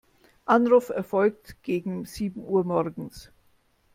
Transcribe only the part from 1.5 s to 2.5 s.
gegen sieben